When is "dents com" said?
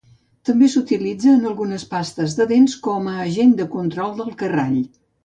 2.53-3.11